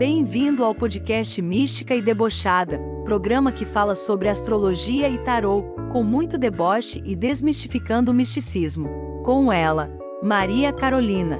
Bem-vindo 0.00 0.64
ao 0.64 0.74
podcast 0.74 1.42
Mística 1.42 1.94
e 1.94 2.00
Debochada, 2.00 2.80
programa 3.04 3.52
que 3.52 3.66
fala 3.66 3.94
sobre 3.94 4.30
astrologia 4.30 5.10
e 5.10 5.18
tarô, 5.18 5.62
com 5.92 6.02
muito 6.02 6.38
deboche 6.38 7.02
e 7.04 7.14
desmistificando 7.14 8.10
o 8.10 8.14
misticismo. 8.14 8.88
Com 9.22 9.52
ela, 9.52 9.90
Maria 10.22 10.72
Carolina. 10.72 11.38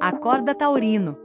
Acorda 0.00 0.54
Taurino. 0.54 1.18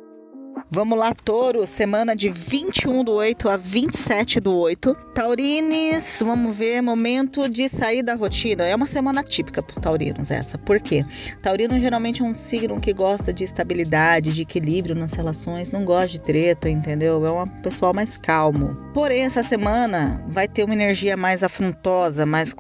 Vamos 0.76 0.98
lá, 0.98 1.14
Touro, 1.14 1.68
semana 1.68 2.16
de 2.16 2.32
21 2.32 3.04
do 3.04 3.12
8 3.12 3.48
a 3.48 3.58
27 3.58 4.40
do 4.40 4.58
8. 4.58 4.96
Taurines, 5.14 6.20
vamos 6.26 6.58
ver, 6.58 6.82
momento 6.82 7.48
de 7.48 7.70
sair 7.70 8.02
da 8.02 8.16
rotina. 8.16 8.64
É 8.66 8.74
uma 8.74 8.88
semana 8.88 9.22
típica 9.22 9.62
para 9.62 9.72
os 9.72 9.80
taurinos 9.80 10.32
essa. 10.32 10.58
Por 10.58 10.82
quê? 10.82 11.06
Taurino 11.44 11.80
geralmente 11.80 12.24
é 12.24 12.26
um 12.26 12.34
signo 12.34 12.82
que 12.82 12.92
gosta 12.92 13.32
de 13.32 13.44
estabilidade, 13.44 14.34
de 14.34 14.42
equilíbrio 14.42 14.96
nas 14.96 15.14
relações, 15.14 15.70
não 15.70 15.86
gosta 15.86 16.08
de 16.08 16.22
treta, 16.22 16.68
entendeu? 16.68 17.24
É 17.24 17.32
um 17.32 17.48
pessoal 17.62 17.94
mais 17.94 18.18
calmo. 18.18 18.76
Porém, 18.96 19.26
essa 19.26 19.44
semana 19.44 20.26
vai 20.28 20.48
ter 20.48 20.64
uma 20.64 20.74
energia 20.74 21.16
mais 21.16 21.44
afrontosa, 21.44 22.26
mais 22.26 22.52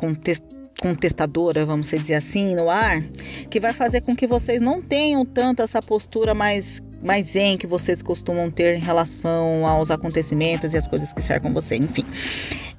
contestadora, 0.79 1.65
vamos 1.65 1.89
dizer 1.89 2.13
assim, 2.13 2.53
no 2.53 2.69
ar, 2.69 3.01
que 3.49 3.59
vai 3.59 3.73
fazer 3.73 4.01
com 4.01 4.15
que 4.15 4.27
vocês 4.27 4.61
não 4.61 4.83
tenham 4.83 5.25
tanto 5.25 5.63
essa 5.63 5.81
postura 5.81 6.35
mais 6.35 6.79
mais 7.03 7.25
zen 7.27 7.57
que 7.57 7.67
vocês 7.67 8.01
costumam 8.01 8.49
ter 8.49 8.75
em 8.75 8.79
relação 8.79 9.67
aos 9.67 9.91
acontecimentos 9.91 10.73
e 10.73 10.77
as 10.77 10.87
coisas 10.87 11.11
que 11.11 11.21
cercam 11.21 11.53
você, 11.53 11.75
enfim. 11.75 12.05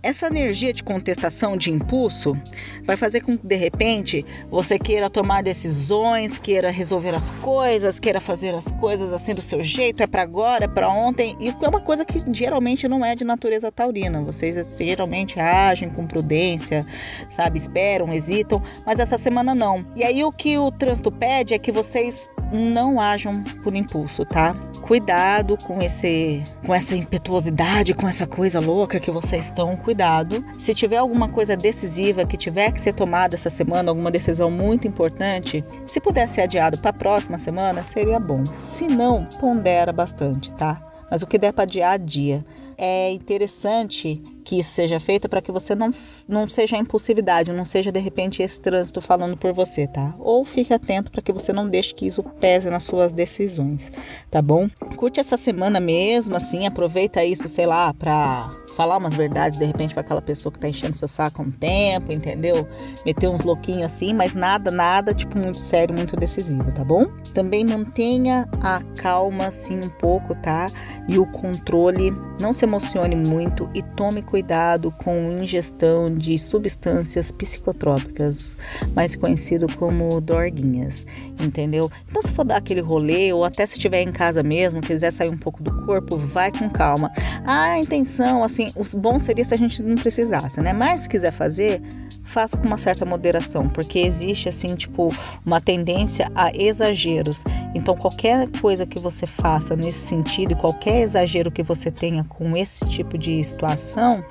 Essa 0.02 0.27
energia 0.27 0.73
de 0.73 0.83
contestação, 0.83 1.56
de 1.56 1.70
impulso, 1.70 2.37
vai 2.84 2.95
fazer 2.95 3.23
com 3.23 3.38
que 3.38 3.47
de 3.47 3.56
repente 3.56 4.24
você 4.50 4.78
queira 4.78 5.09
tomar 5.09 5.42
decisões, 5.42 6.38
queira 6.38 6.70
resolver 6.70 7.14
as 7.14 7.30
coisas, 7.30 7.98
queira 7.98 8.20
fazer 8.20 8.55
as 8.55 8.70
coisas 8.73 9.14
assim 9.14 9.34
do 9.34 9.41
seu 9.41 9.62
jeito, 9.62 10.02
é 10.02 10.06
para 10.06 10.20
agora, 10.20 10.66
é 10.66 10.69
para 10.69 10.91
ontem, 10.91 11.34
e 11.41 11.48
é 11.48 11.69
uma 11.69 11.80
coisa 11.80 12.05
que 12.05 12.20
geralmente 12.33 12.86
não 12.86 13.02
é 13.02 13.14
de 13.14 13.25
natureza 13.25 13.72
taurina. 13.72 14.22
Vocês 14.22 14.77
geralmente 14.77 15.41
agem 15.41 15.89
com 15.89 16.06
prudência, 16.06 16.84
sabe, 17.30 17.58
esperam, 17.58 18.12
hesitam, 18.12 18.62
mas 18.84 18.98
essa 18.98 19.17
semana 19.17 19.55
não. 19.55 19.86
E 19.97 20.05
aí 20.05 20.22
o 20.22 20.30
que 20.30 20.58
o 20.58 20.70
trânsito 20.70 21.11
pede 21.11 21.55
é 21.55 21.58
que 21.58 21.72
vocês 21.72 22.28
não 22.55 23.00
ajam 23.00 23.42
por 23.62 23.74
impulso, 23.74 24.24
tá? 24.24 24.55
Cuidado 24.80 25.56
com 25.56 25.80
esse 25.80 26.47
com 26.64 26.74
essa 26.74 26.94
impetuosidade, 26.94 27.94
com 27.94 28.06
essa 28.06 28.27
coisa 28.27 28.61
louca 28.61 29.00
que 29.00 29.11
vocês 29.11 29.46
estão, 29.46 29.77
cuidado. 29.77 30.44
Se 30.58 30.72
tiver 30.72 30.98
alguma 30.98 31.28
coisa 31.28 31.56
decisiva 31.56 32.24
que 32.24 32.36
tiver 32.36 32.70
que 32.72 32.80
ser 32.80 32.92
tomada 32.92 33.34
essa 33.34 33.50
semana, 33.50 33.91
alguma 33.91 34.11
decisão 34.11 34.50
muito 34.50 34.86
importante, 34.86 35.64
se 35.86 36.00
puder 36.00 36.28
ser 36.28 36.42
adiado 36.42 36.78
para 36.78 36.91
a 36.91 36.94
próxima 36.94 37.38
semana, 37.38 37.83
seria 37.83 38.20
bom. 38.20 38.46
Se 38.55 38.89
não, 38.89 39.24
pondera 39.24 39.92
bastante, 39.92 40.55
tá? 40.55 40.80
Mas 41.15 41.23
o 41.23 41.29
que 41.29 41.39
der 41.39 41.53
para 41.53 41.62
adiar, 41.62 41.97
dia. 41.97 42.45
É 42.77 43.12
interessante 43.12 44.20
que 44.45 44.59
isso 44.59 44.73
seja 44.73 44.98
feito 44.98 45.29
para 45.29 45.41
que 45.41 45.53
você 45.53 45.73
não, 45.73 45.91
não 46.27 46.45
seja 46.48 46.77
impulsividade, 46.77 47.53
não 47.53 47.65
seja 47.65 47.93
de 47.93 48.01
repente 48.01 48.43
esse 48.43 48.61
trânsito 48.61 49.01
falando 49.01 49.37
por 49.37 49.53
você, 49.53 49.87
tá? 49.87 50.12
Ou 50.19 50.45
fique 50.45 50.75
atento 50.75 51.12
para 51.12 51.23
que 51.23 51.33
você 51.33 51.53
não 51.53 51.69
deixe 51.69 51.95
que 51.95 52.05
isso 52.05 52.20
pese 52.41 52.69
nas 52.69 52.83
suas 52.83 53.12
decisões, 53.12 53.92
tá 54.29 54.42
bom? 54.42 54.69
Curte 54.97 55.20
essa 55.20 55.37
semana 55.37 55.79
mesmo, 55.79 56.35
assim, 56.35 56.67
aproveita 56.67 57.25
isso, 57.25 57.48
sei 57.48 57.65
lá, 57.65 57.95
para 57.95 58.51
falar 58.75 58.98
umas 58.98 59.14
verdades 59.14 59.58
de 59.58 59.64
repente 59.64 59.94
para 59.94 60.03
aquela 60.03 60.22
pessoa 60.22 60.53
que 60.53 60.58
tá 60.58 60.69
enchendo 60.69 60.97
seu 60.97 61.08
saco 61.08 61.41
há 61.41 61.44
um 61.44 61.50
tempo, 61.50 62.12
entendeu? 62.12 62.67
Meter 63.06 63.28
uns 63.28 63.42
louquinhos 63.42 63.84
assim, 63.84 64.12
mas 64.12 64.34
nada, 64.34 64.70
nada, 64.70 65.14
tipo, 65.14 65.39
muito 65.39 65.61
sério, 65.61 65.94
muito 65.94 66.17
decisivo, 66.17 66.72
tá 66.72 66.84
bom? 66.84 67.06
Também 67.33 67.64
mantenha 67.64 68.48
a 68.61 68.80
calma 68.97 69.47
assim 69.47 69.80
um 69.80 69.89
pouco, 69.89 70.34
tá? 70.34 70.70
E 71.08 71.19
o 71.19 71.27
controle, 71.27 72.11
não 72.39 72.52
se 72.52 72.64
emocione 72.64 73.14
muito 73.14 73.70
e 73.75 73.83
tome 73.83 74.22
cuidado 74.22 74.91
com 74.91 75.36
ingestão 75.41 76.12
de 76.12 76.39
substâncias 76.39 77.30
psicotrópicas, 77.30 78.56
mais 78.95 79.14
conhecido 79.14 79.67
como 79.77 80.20
dorguinhas, 80.20 81.06
entendeu? 81.41 81.91
Então 82.08 82.20
se 82.20 82.33
for 82.33 82.45
dar 82.45 82.56
aquele 82.56 82.80
rolê 82.80 83.33
ou 83.33 83.45
até 83.45 83.64
se 83.67 83.74
estiver 83.74 84.02
em 84.02 84.12
casa 84.12 84.42
mesmo, 84.42 84.80
quiser 84.80 85.12
sair 85.12 85.29
um 85.29 85.39
pouco 85.39 85.62
do 85.62 85.85
corpo, 85.85 86.17
vai 86.17 86.51
com 86.51 86.68
calma. 86.68 87.12
A 87.45 87.79
intenção 87.79 88.42
assim 88.42 88.64
assim, 88.64 88.97
o 88.97 89.01
bom 89.01 89.19
seria 89.19 89.45
se 89.45 89.55
a 89.55 89.58
gente 89.58 89.83
não 89.83 89.97
precisasse, 89.97 90.61
né? 90.61 90.73
Mas 90.73 91.02
se 91.02 91.08
quiser 91.08 91.33
fazer, 91.33 91.83
faça 92.23 92.57
com 92.57 92.67
uma 92.67 92.79
certa 92.79 93.05
moderação, 93.05 93.69
porque 93.69 93.98
existe 93.98 94.48
assim, 94.48 94.75
tipo, 94.75 95.14
uma 95.45 95.61
tendência 95.61 96.30
a 96.35 96.51
exageros. 96.55 97.45
Então, 97.74 97.95
qualquer 97.95 98.48
coisa 98.61 98.86
que 98.86 98.98
você 98.98 99.27
faça 99.27 99.77
nesse 99.77 100.07
sentido 100.07 100.53
e 100.53 100.57
qualquer 100.57 101.03
exagero 101.03 101.51
que 101.51 101.63
você 101.63 101.91
tenha 101.91 102.24
com 102.24 102.57
esse 102.57 102.89
tipo 102.89 103.19
de 103.19 103.42
situação, 103.42 104.24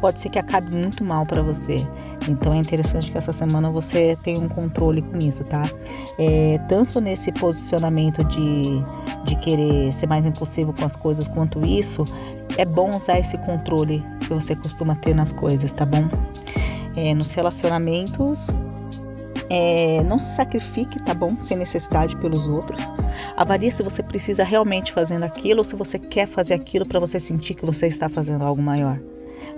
pode 0.00 0.20
ser 0.20 0.28
que 0.28 0.38
acabe 0.38 0.70
muito 0.70 1.02
mal 1.02 1.26
para 1.26 1.42
você. 1.42 1.86
Então 2.28 2.52
é 2.52 2.56
interessante 2.56 3.10
que 3.10 3.18
essa 3.18 3.32
semana 3.32 3.68
você 3.70 4.16
tenha 4.22 4.38
um 4.38 4.48
controle 4.48 5.02
com 5.02 5.18
isso, 5.18 5.44
tá? 5.44 5.70
É, 6.18 6.58
tanto 6.68 7.00
nesse 7.00 7.30
posicionamento 7.32 8.24
de, 8.24 8.82
de 9.24 9.36
querer 9.36 9.92
ser 9.92 10.06
mais 10.06 10.24
impulsivo 10.24 10.72
com 10.72 10.84
as 10.84 10.96
coisas 10.96 11.28
quanto 11.28 11.64
isso, 11.64 12.06
é 12.56 12.64
bom 12.64 12.94
usar 12.94 13.18
esse 13.18 13.36
controle 13.38 14.02
que 14.20 14.28
você 14.28 14.56
costuma 14.56 14.96
ter 14.96 15.14
nas 15.14 15.32
coisas, 15.32 15.72
tá 15.72 15.84
bom? 15.84 16.08
É, 16.96 17.14
nos 17.14 17.32
relacionamentos, 17.34 18.50
é, 19.50 20.02
não 20.04 20.18
se 20.18 20.34
sacrifique, 20.34 21.02
tá 21.02 21.12
bom? 21.12 21.36
Sem 21.38 21.56
necessidade 21.56 22.16
pelos 22.16 22.48
outros. 22.48 22.80
Avalie 23.36 23.70
se 23.70 23.82
você 23.82 24.02
precisa 24.02 24.44
realmente 24.44 24.92
fazendo 24.92 25.24
aquilo 25.24 25.58
ou 25.58 25.64
se 25.64 25.76
você 25.76 25.98
quer 25.98 26.26
fazer 26.26 26.54
aquilo 26.54 26.86
para 26.86 27.00
você 27.00 27.18
sentir 27.20 27.54
que 27.54 27.66
você 27.66 27.86
está 27.86 28.08
fazendo 28.08 28.44
algo 28.44 28.62
maior. 28.62 28.98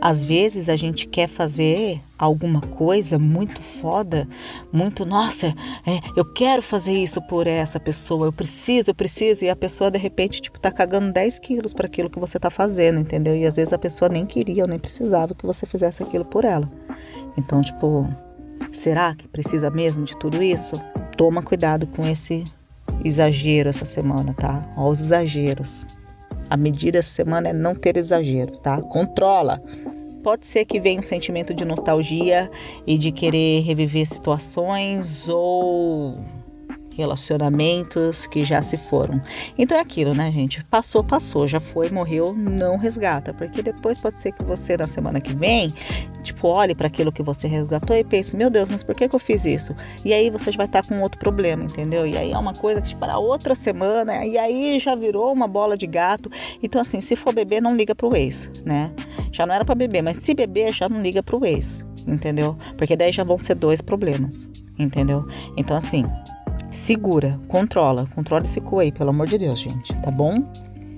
Às 0.00 0.22
vezes 0.22 0.68
a 0.68 0.76
gente 0.76 1.08
quer 1.08 1.28
fazer 1.28 2.00
alguma 2.18 2.60
coisa 2.60 3.18
muito 3.18 3.60
foda, 3.60 4.28
muito, 4.72 5.04
nossa, 5.04 5.48
é, 5.86 6.00
eu 6.16 6.24
quero 6.24 6.62
fazer 6.62 6.92
isso 6.92 7.20
por 7.22 7.46
essa 7.46 7.80
pessoa, 7.80 8.26
eu 8.26 8.32
preciso, 8.32 8.90
eu 8.90 8.94
preciso, 8.94 9.44
e 9.44 9.50
a 9.50 9.56
pessoa 9.56 9.90
de 9.90 9.98
repente, 9.98 10.40
tipo, 10.40 10.58
tá 10.60 10.70
cagando 10.70 11.12
10 11.12 11.38
quilos 11.38 11.74
para 11.74 11.86
aquilo 11.86 12.10
que 12.10 12.18
você 12.18 12.38
tá 12.38 12.50
fazendo, 12.50 13.00
entendeu? 13.00 13.36
E 13.36 13.46
às 13.46 13.56
vezes 13.56 13.72
a 13.72 13.78
pessoa 13.78 14.08
nem 14.08 14.26
queria 14.26 14.64
ou 14.64 14.68
nem 14.68 14.78
precisava 14.78 15.34
que 15.34 15.46
você 15.46 15.66
fizesse 15.66 16.02
aquilo 16.02 16.24
por 16.24 16.44
ela. 16.44 16.70
Então, 17.36 17.62
tipo, 17.62 18.08
será 18.72 19.14
que 19.14 19.28
precisa 19.28 19.70
mesmo 19.70 20.04
de 20.04 20.16
tudo 20.16 20.42
isso? 20.42 20.80
Toma 21.16 21.42
cuidado 21.42 21.86
com 21.86 22.06
esse 22.06 22.46
exagero 23.04 23.68
essa 23.68 23.84
semana, 23.84 24.34
tá? 24.34 24.66
Olha 24.76 24.90
os 24.90 25.00
exageros. 25.00 25.86
A 26.48 26.56
medida 26.56 26.98
essa 26.98 27.10
semana 27.10 27.48
é 27.48 27.52
não 27.52 27.74
ter 27.74 27.96
exageros, 27.96 28.60
tá? 28.60 28.80
Controla. 28.80 29.62
Pode 30.22 30.46
ser 30.46 30.64
que 30.64 30.80
venha 30.80 30.98
um 30.98 31.02
sentimento 31.02 31.54
de 31.54 31.64
nostalgia 31.64 32.50
e 32.86 32.98
de 32.98 33.12
querer 33.12 33.60
reviver 33.60 34.06
situações 34.06 35.28
ou 35.28 36.18
relacionamentos 36.96 38.26
que 38.26 38.44
já 38.44 38.62
se 38.62 38.76
foram. 38.76 39.20
Então 39.58 39.76
é 39.76 39.80
aquilo, 39.80 40.14
né, 40.14 40.30
gente? 40.32 40.64
Passou, 40.64 41.04
passou, 41.04 41.46
já 41.46 41.60
foi, 41.60 41.90
morreu, 41.90 42.34
não 42.34 42.76
resgata, 42.76 43.34
porque 43.34 43.62
depois 43.62 43.98
pode 43.98 44.18
ser 44.18 44.32
que 44.32 44.42
você 44.42 44.76
na 44.76 44.86
semana 44.86 45.20
que 45.20 45.34
vem, 45.34 45.74
tipo, 46.22 46.48
olhe 46.48 46.74
para 46.74 46.86
aquilo 46.86 47.12
que 47.12 47.22
você 47.22 47.46
resgatou 47.46 47.94
e 47.94 48.02
pense, 48.02 48.34
meu 48.34 48.48
Deus, 48.48 48.68
mas 48.68 48.82
por 48.82 48.94
que, 48.94 49.08
que 49.08 49.14
eu 49.14 49.18
fiz 49.18 49.44
isso? 49.44 49.74
E 50.04 50.12
aí 50.12 50.30
você 50.30 50.50
vai 50.52 50.66
estar 50.66 50.82
com 50.82 51.00
outro 51.02 51.18
problema, 51.18 51.64
entendeu? 51.64 52.06
E 52.06 52.16
aí 52.16 52.32
é 52.32 52.38
uma 52.38 52.54
coisa 52.54 52.80
que 52.80 52.96
para 52.96 53.18
outra 53.18 53.54
semana, 53.54 54.24
e 54.24 54.38
aí 54.38 54.78
já 54.78 54.94
virou 54.94 55.32
uma 55.32 55.46
bola 55.46 55.76
de 55.76 55.86
gato. 55.86 56.30
Então 56.62 56.80
assim, 56.80 57.00
se 57.00 57.14
for 57.14 57.34
beber, 57.34 57.60
não 57.60 57.76
liga 57.76 57.94
pro 57.94 58.16
ex, 58.16 58.50
né? 58.64 58.90
Já 59.30 59.46
não 59.46 59.54
era 59.54 59.64
para 59.64 59.74
beber, 59.74 60.02
mas 60.02 60.16
se 60.16 60.34
beber, 60.34 60.72
já 60.72 60.88
não 60.88 61.02
liga 61.02 61.22
pro 61.22 61.44
ex, 61.44 61.84
entendeu? 62.06 62.56
Porque 62.76 62.96
daí 62.96 63.12
já 63.12 63.24
vão 63.24 63.38
ser 63.38 63.54
dois 63.54 63.82
problemas, 63.82 64.48
entendeu? 64.78 65.26
Então 65.56 65.76
assim, 65.76 66.04
Segura, 66.76 67.40
controla, 67.48 68.06
controla 68.14 68.44
esse 68.44 68.60
cu 68.60 68.78
aí, 68.78 68.92
pelo 68.92 69.10
amor 69.10 69.26
de 69.26 69.38
Deus, 69.38 69.58
gente, 69.58 69.92
tá 70.02 70.10
bom? 70.10 70.44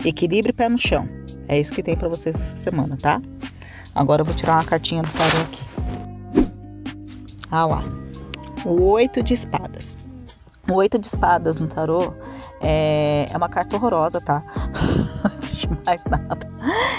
Equilibre 0.04 0.52
pé 0.52 0.69
no 0.69 0.76
chão. 0.76 1.08
É 1.46 1.58
isso 1.58 1.72
que 1.72 1.82
tem 1.82 1.96
para 1.96 2.08
vocês 2.08 2.34
essa 2.34 2.56
semana, 2.56 2.98
tá? 3.00 3.22
Agora 3.94 4.20
eu 4.20 4.26
vou 4.26 4.34
tirar 4.34 4.56
uma 4.56 4.64
cartinha 4.64 5.02
do 5.02 5.08
tarô 5.12 5.38
aqui. 5.44 5.62
Ah 7.50 7.64
lá. 7.64 7.84
O 8.66 8.82
oito 8.90 9.22
de 9.22 9.32
espadas. 9.32 9.96
O 10.69 10.75
oito 10.75 10.98
de 10.98 11.06
espadas 11.06 11.58
no 11.58 11.69
tarô 11.69 12.12
é, 12.60 13.28
é 13.32 13.36
uma 13.36 13.48
carta 13.48 13.76
horrorosa, 13.76 14.20
tá? 14.20 14.42
De 15.58 15.69
mais 15.87 16.05
nada. 16.05 16.49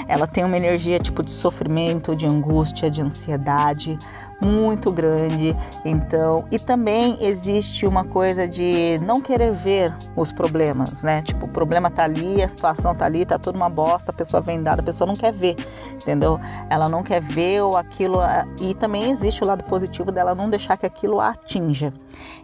Ela 0.07 0.25
tem 0.25 0.43
uma 0.43 0.57
energia 0.57 0.99
tipo 0.99 1.23
de 1.23 1.31
sofrimento, 1.31 2.15
de 2.15 2.25
angústia, 2.25 2.89
de 2.89 3.01
ansiedade 3.01 3.99
muito 4.41 4.91
grande. 4.91 5.55
Então, 5.83 6.45
e 6.49 6.57
também 6.57 7.17
existe 7.21 7.85
uma 7.85 8.05
coisa 8.05 8.47
de 8.47 8.97
não 9.03 9.21
querer 9.21 9.51
ver 9.51 9.93
os 10.15 10.31
problemas, 10.31 11.03
né? 11.03 11.21
Tipo, 11.21 11.45
o 11.45 11.49
problema 11.49 11.91
tá 11.91 12.03
ali, 12.05 12.41
a 12.41 12.47
situação 12.47 12.95
tá 12.95 13.05
ali, 13.05 13.25
tá 13.25 13.37
tudo 13.37 13.55
uma 13.55 13.69
bosta, 13.69 14.11
a 14.11 14.13
pessoa 14.13 14.41
vem 14.41 14.63
dada, 14.63 14.81
a 14.81 14.85
pessoa 14.85 15.07
não 15.07 15.15
quer 15.15 15.33
ver, 15.33 15.55
entendeu? 15.93 16.39
Ela 16.69 16.87
não 16.87 17.03
quer 17.03 17.21
ver 17.21 17.61
ou 17.61 17.75
aquilo 17.75 18.19
e 18.59 18.73
também 18.73 19.11
existe 19.11 19.43
o 19.43 19.47
lado 19.47 19.63
positivo 19.65 20.11
dela 20.11 20.33
não 20.33 20.49
deixar 20.49 20.77
que 20.77 20.85
aquilo 20.85 21.19
a 21.19 21.29
atinja. 21.29 21.93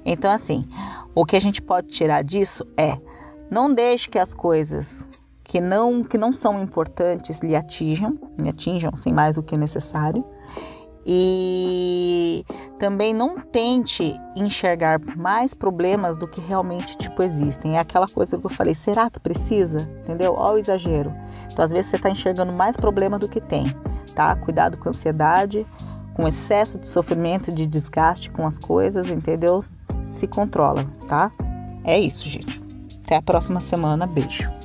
Então, 0.06 0.30
assim, 0.30 0.68
o 1.14 1.26
que 1.26 1.36
a 1.36 1.42
gente 1.42 1.62
pode 1.62 1.88
tirar 1.88 2.24
disso 2.24 2.68
é 2.78 2.98
Não 3.50 3.74
deixe 3.74 4.10
que 4.10 4.18
as 4.20 4.34
coisas 4.34 5.06
que 5.46 5.62
não 5.62 6.04
que 6.04 6.18
não 6.18 6.34
são 6.34 6.62
importantes 6.62 7.40
lhe 7.40 7.56
atinjam, 7.56 8.18
lhe 8.38 8.50
atinjam 8.50 8.96
sem 8.96 9.14
mais 9.14 9.36
do 9.36 9.44
que 9.44 9.58
necessário. 9.58 10.26
E 11.08 12.44
também 12.80 13.14
não 13.14 13.40
tente 13.40 14.20
enxergar 14.36 15.00
mais 15.16 15.54
problemas 15.54 16.18
do 16.18 16.28
que 16.28 16.42
realmente 16.42 16.98
tipo 16.98 17.22
existem. 17.22 17.78
É 17.78 17.80
aquela 17.80 18.08
coisa 18.08 18.40
que 18.40 18.46
eu 18.46 18.50
falei, 18.50 18.74
será 18.74 19.08
que 19.08 19.20
precisa? 19.20 19.82
Entendeu? 20.02 20.34
Olha 20.36 20.56
o 20.56 20.58
exagero. 20.58 21.14
Então 21.52 21.64
às 21.64 21.72
vezes 21.72 21.92
você 21.92 21.98
está 21.98 22.10
enxergando 22.10 22.52
mais 22.52 22.76
problema 22.76 23.20
do 23.20 23.30
que 23.30 23.40
tem, 23.40 23.66
tá? 24.16 24.36
Cuidado 24.36 24.78
com 24.78 24.90
ansiedade, 24.90 25.66
com 26.16 26.28
excesso 26.28 26.80
de 26.80 26.88
sofrimento, 26.88 27.52
de 27.52 27.68
desgaste 27.68 28.32
com 28.32 28.48
as 28.48 28.58
coisas, 28.58 29.08
entendeu? 29.08 29.64
Se 30.04 30.26
controla, 30.26 30.88
tá? 31.08 31.32
É 31.84 32.00
isso, 32.00 32.28
gente. 32.28 32.64
Até 33.04 33.18
a 33.18 33.22
próxima 33.22 33.62
semana. 33.62 34.08
Beijo. 34.08 34.65